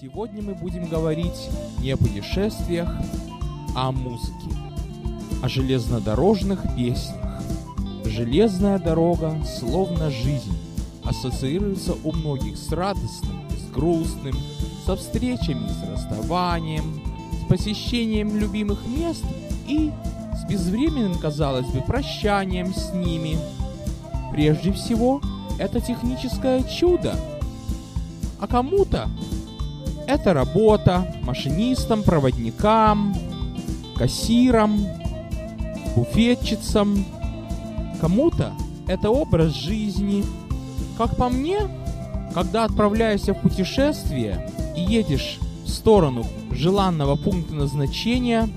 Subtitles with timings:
[0.00, 1.50] Сегодня мы будем говорить
[1.82, 2.88] не о путешествиях,
[3.76, 4.48] а о музыке,
[5.42, 7.42] о железнодорожных песнях.
[8.06, 10.56] Железная дорога, словно жизнь,
[11.04, 14.34] ассоциируется у многих с радостным, с грустным,
[14.86, 17.02] со встречами с расставанием,
[17.44, 19.24] с посещением любимых мест
[19.68, 19.92] и
[20.34, 23.36] с безвременным, казалось бы, прощанием с ними.
[24.32, 25.20] Прежде всего,
[25.58, 27.14] это техническое чудо.
[28.38, 29.06] А кому-то
[30.10, 33.14] это работа машинистам, проводникам,
[33.94, 34.84] кассирам,
[35.94, 37.04] буфетчицам.
[38.00, 38.52] Кому-то
[38.88, 40.24] это образ жизни.
[40.98, 41.60] Как по мне,
[42.34, 48.48] когда отправляешься в путешествие и едешь в сторону желанного пункта назначения,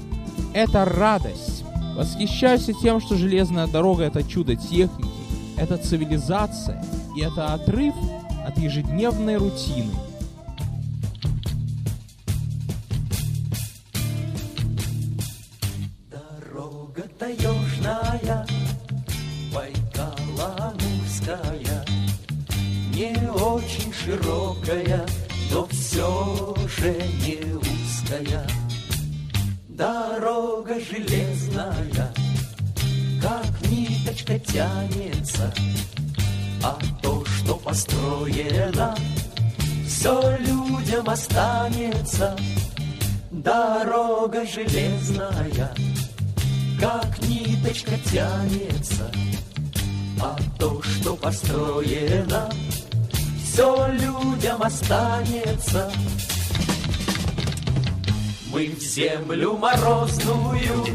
[0.53, 1.63] это радость.
[1.95, 5.11] Восхищайся тем, что железная дорога— это чудо техники,
[5.57, 6.83] это цивилизация
[7.15, 7.93] и это отрыв
[8.47, 9.91] от ежедневной рутины.
[23.03, 25.05] Не очень широкая,
[25.51, 26.93] но все же
[27.25, 28.47] не узкая.
[29.67, 32.13] Дорога железная,
[33.21, 35.53] как ниточка тянется,
[36.63, 38.95] А то, что построено,
[39.85, 42.37] все людям останется.
[43.31, 45.75] Дорога железная,
[46.79, 49.11] как ниточка тянется,
[50.21, 52.49] А то, что построено,
[53.53, 55.91] все людям останется.
[58.51, 60.85] Мы в землю морозную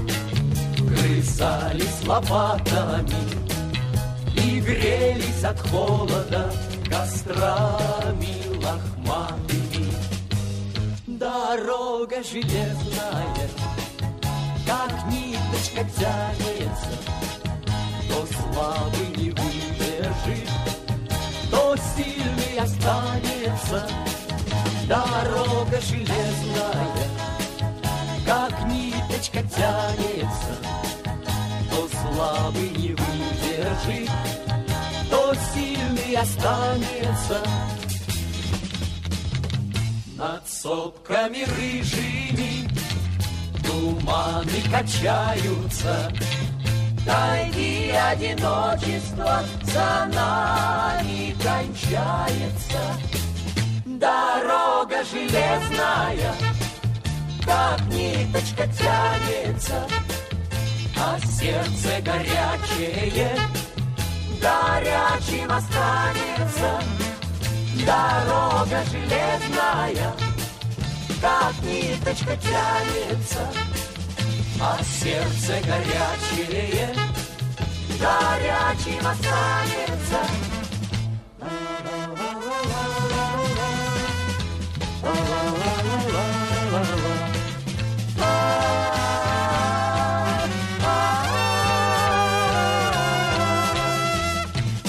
[0.79, 3.15] Грызались лопатами
[4.37, 6.53] И грелись от холода
[6.89, 9.93] Кострами лохматыми
[11.07, 13.49] Дорога железная
[14.67, 16.97] Как ниточка тянется
[18.09, 20.78] То слабый не выдержит
[21.51, 23.89] То сильный останется?
[24.89, 27.19] Дорога железная
[28.29, 30.55] как ниточка тянется,
[31.71, 34.11] то слабый не выдержит,
[35.11, 37.43] то сильный останется.
[40.15, 42.69] Над сопками рыжими
[43.65, 46.13] туманы качаются,
[47.07, 52.81] Тайги одиночества за нами кончается.
[53.85, 56.35] Дорога железная—
[57.49, 59.87] как ниточка тянется,
[60.95, 63.39] а сердце горячее
[64.39, 66.83] горячим останется.
[67.87, 70.13] Дорога железная,
[71.23, 73.41] как ниточка тянется,
[74.61, 76.89] а сердце горячее
[78.01, 80.21] горячим останется.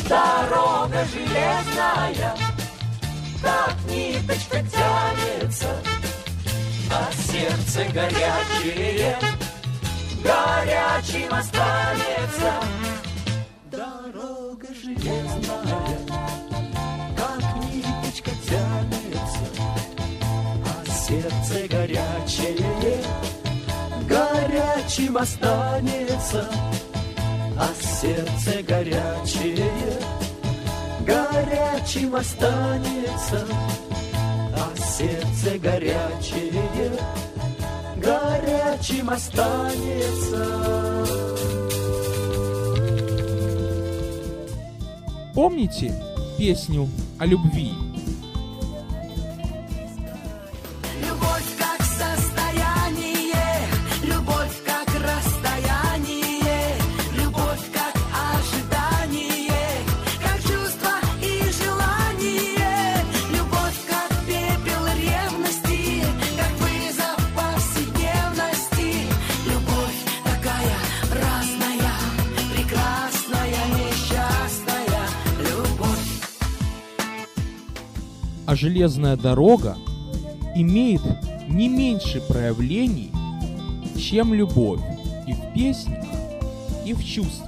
[0.07, 2.35] Дорога железная,
[3.43, 5.83] как ниточка тянется,
[6.91, 9.28] а сердце горячее
[10.29, 12.51] горячим останется.
[13.71, 15.97] Дорога железная,
[17.17, 19.47] как ниточка тянется,
[20.65, 23.03] а сердце горячее
[24.07, 26.49] горячим останется
[27.59, 29.69] а сердце горячее
[31.01, 33.45] горячим останется,
[34.55, 36.91] а сердце горячее
[37.99, 40.45] горячим останется.
[45.33, 45.93] Помните
[46.37, 47.73] песню о любви?
[78.49, 79.77] А железная дорога
[80.55, 81.03] имеет
[81.47, 83.11] не меньше проявлений,
[83.95, 84.79] чем любовь
[85.27, 86.03] и в песнях,
[86.83, 87.47] и в чувствах.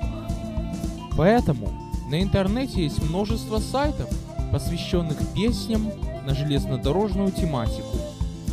[1.18, 1.74] Поэтому
[2.08, 4.12] на интернете есть множество сайтов,
[4.52, 5.92] посвященных песням
[6.28, 7.98] на железнодорожную тематику.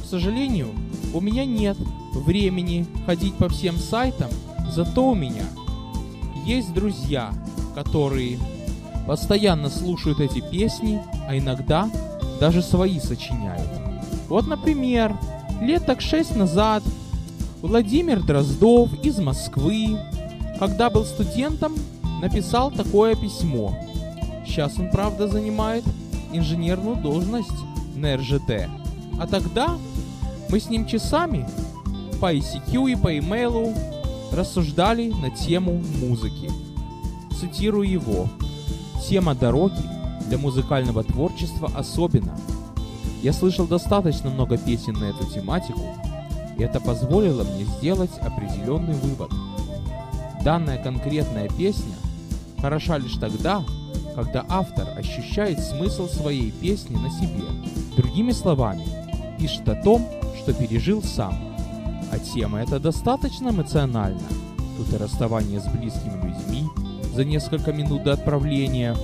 [0.02, 0.68] К сожалению,
[1.12, 1.76] у меня нет
[2.14, 4.30] времени ходить по всем сайтам,
[4.70, 5.44] зато у меня
[6.46, 7.30] есть друзья,
[7.74, 8.38] которые
[9.06, 11.90] постоянно слушают эти песни, а иногда
[12.40, 13.68] даже свои сочиняют.
[14.28, 15.16] Вот, например,
[15.60, 16.82] лет так шесть назад
[17.62, 19.98] Владимир Дроздов из Москвы,
[20.58, 21.74] когда был студентом,
[22.20, 23.76] написал такое письмо.
[24.46, 25.84] Сейчас он, правда, занимает
[26.32, 27.48] инженерную должность
[27.94, 28.68] на РЖД.
[29.20, 29.78] А тогда
[30.50, 31.48] мы с ним часами
[32.20, 33.74] по ICQ и по имейлу
[34.32, 36.50] рассуждали на тему музыки.
[37.40, 38.28] Цитирую его.
[39.08, 39.97] Тема дороги
[40.28, 42.36] для музыкального творчества особенно.
[43.22, 45.80] Я слышал достаточно много песен на эту тематику,
[46.56, 49.30] и это позволило мне сделать определенный вывод.
[50.44, 51.94] Данная конкретная песня
[52.60, 53.64] хороша лишь тогда,
[54.14, 57.44] когда автор ощущает смысл своей песни на себе.
[57.96, 58.84] Другими словами,
[59.38, 60.06] пишет о том,
[60.40, 61.34] что пережил сам.
[62.12, 64.20] А тема эта достаточно эмоциональна.
[64.76, 66.68] Тут и расставание с близкими людьми
[67.14, 68.96] за несколько минут до отправления,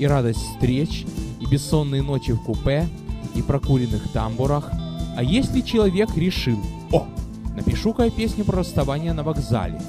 [0.00, 1.04] и радость встреч,
[1.40, 2.88] и бессонные ночи в купе,
[3.34, 4.70] и прокуренных тамбурах.
[5.16, 6.58] А если человек решил,
[6.90, 7.06] о,
[7.54, 9.80] напишу-ка я песню про расставание на вокзале,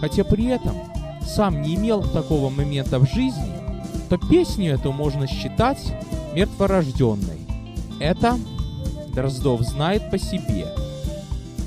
[0.00, 0.74] хотя при этом
[1.22, 3.52] сам не имел такого момента в жизни,
[4.08, 5.94] то песню эту можно считать
[6.34, 7.46] мертворожденной.
[8.00, 8.38] Это
[9.14, 10.66] Дроздов знает по себе.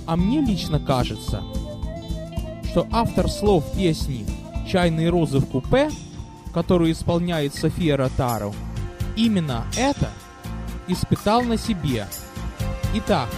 [0.08, 1.44] А мне лично кажется,
[2.72, 4.26] что автор слов песни
[4.68, 5.92] «Чайные розы в купе»,
[6.52, 8.54] которую исполняет София Ротару,
[9.16, 10.10] именно это
[10.88, 12.08] испытал на себе.
[12.94, 13.30] Итак,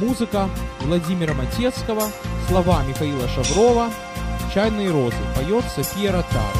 [0.00, 0.48] музыка
[0.80, 2.04] Владимира Матецкого,
[2.48, 3.90] слова Михаила Шаврова,
[4.54, 6.55] «Чайные розы» поет София Ротару.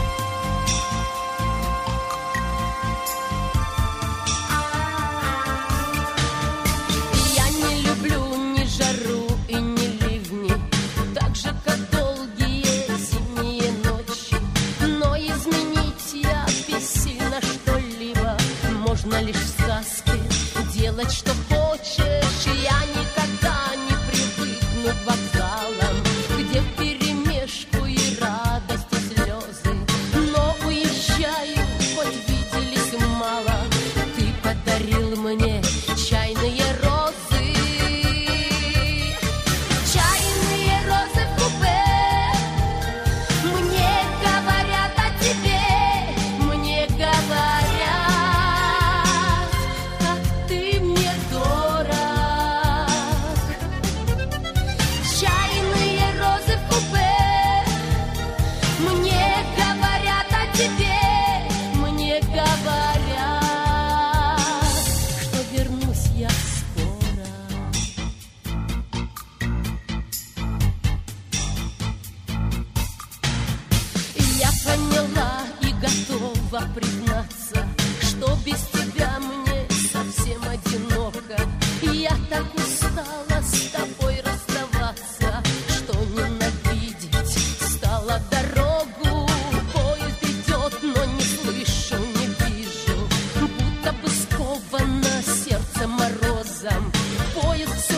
[75.87, 77.67] Готова признаться,
[78.01, 81.37] что без тебя мне совсем одиноко.
[81.83, 89.29] Я так устала с тобой расставаться, что ненавидеть стала дорогу.
[89.73, 96.93] Поезд идет, но не слышу, не вижу, будто бы сковано сердце морозом.
[97.35, 97.96] Поезд все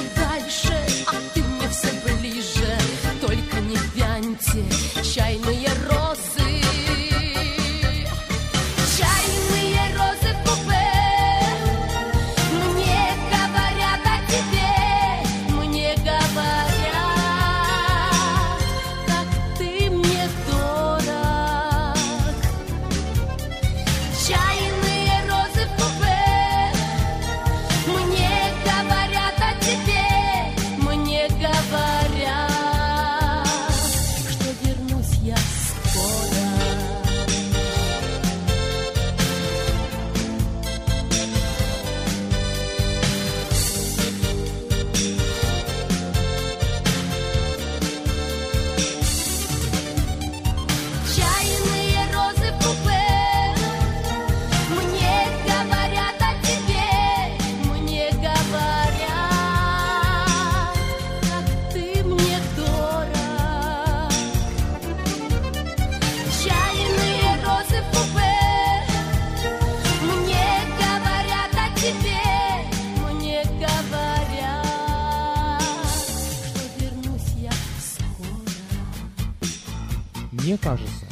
[80.60, 81.06] кажется,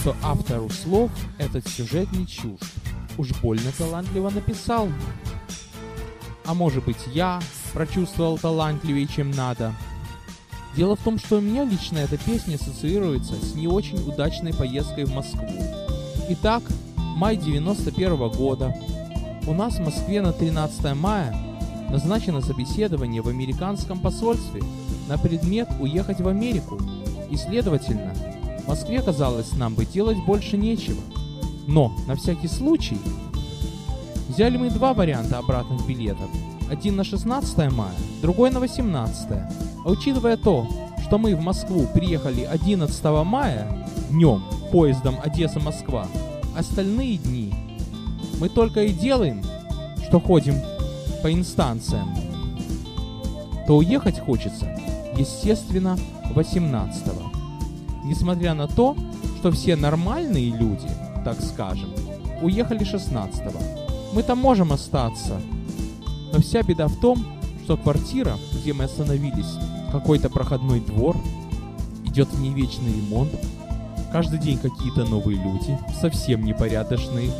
[0.00, 2.64] что автору слов этот сюжет не чужд.
[3.16, 4.88] Уж больно талантливо написал.
[6.44, 7.40] А может быть я
[7.72, 9.74] прочувствовал талантливее, чем надо.
[10.76, 15.04] Дело в том, что у меня лично эта песня ассоциируется с не очень удачной поездкой
[15.04, 15.48] в Москву.
[16.28, 16.62] Итак,
[16.96, 18.74] май 91 года.
[19.46, 21.36] У нас в Москве на 13 мая
[21.90, 24.62] назначено собеседование в американском посольстве
[25.08, 26.78] на предмет уехать в Америку.
[27.30, 28.14] И следовательно,
[28.68, 31.00] в Москве, казалось, нам бы делать больше нечего.
[31.66, 32.98] Но, на всякий случай,
[34.28, 36.28] взяли мы два варианта обратных билетов.
[36.70, 39.30] Один на 16 мая, другой на 18.
[39.30, 40.66] А учитывая то,
[41.02, 46.06] что мы в Москву приехали 11 мая днем поездом Одесса-Москва,
[46.54, 47.54] остальные дни
[48.38, 49.42] мы только и делаем,
[50.06, 50.56] что ходим
[51.22, 52.14] по инстанциям,
[53.66, 54.78] то уехать хочется,
[55.16, 55.96] естественно,
[56.34, 57.37] 18 -го.
[58.04, 58.96] Несмотря на то,
[59.38, 60.88] что все нормальные люди,
[61.24, 61.90] так скажем,
[62.42, 63.88] уехали 16 -го.
[64.14, 65.40] Мы-то можем остаться,
[66.32, 67.24] но вся беда в том,
[67.64, 69.58] что квартира, где мы остановились,
[69.92, 71.16] какой-то проходной двор,
[72.04, 73.30] идет в ней вечный ремонт,
[74.10, 77.30] каждый день какие-то новые люди, совсем непорядочные.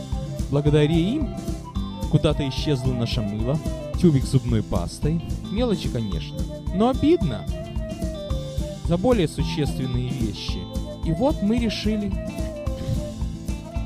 [0.51, 1.35] Благодаря им
[2.11, 3.59] куда-то исчезла наша мыло,
[4.01, 5.23] тюбик зубной пастой.
[5.51, 6.39] Мелочи, конечно,
[6.75, 7.45] но обидно
[8.89, 10.59] за более существенные вещи.
[11.05, 12.13] И вот мы решили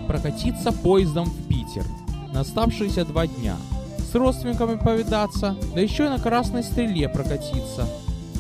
[0.09, 1.85] прокатиться поездом в Питер
[2.33, 3.57] на оставшиеся два дня–
[4.13, 7.89] с родственниками повидаться, да еще и на Красной Стреле прокатиться.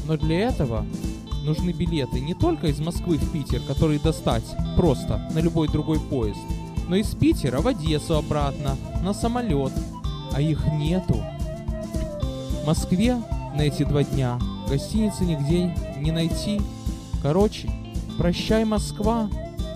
[0.07, 0.85] Но для этого
[1.45, 4.45] нужны билеты не только из Москвы в Питер, которые достать
[4.77, 6.41] просто на любой другой поезд,
[6.89, 9.73] но из Питера в Одессу обратно, на самолет,
[10.35, 11.25] а их нету.
[12.63, 13.17] В Москве
[13.57, 14.39] на эти два дня
[14.69, 16.61] гостиницы нигде не найти.
[17.23, 17.71] Короче,
[18.19, 19.31] прощай, Москва,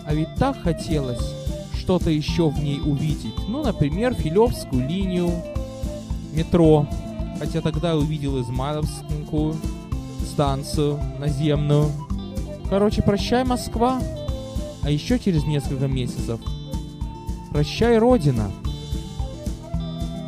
[0.04, 1.34] а ведь так хотелось
[1.78, 3.34] что-то еще в ней увидеть.
[3.48, 5.30] Ну, например, Филевскую линию,
[6.32, 6.88] метро,
[7.38, 9.54] хотя тогда увидел Измайловскую
[10.24, 11.90] станцию наземную.
[12.68, 14.00] Короче, прощай, Москва.
[14.82, 16.40] А еще через несколько месяцев
[17.50, 18.50] Прощай, Родина.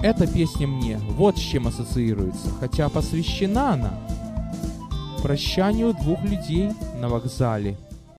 [0.03, 4.08] Эта песня мне вот с чем ассоциируется, хотя посвящена она
[5.23, 6.71] прощанию двух людей
[7.01, 7.77] на вокзале–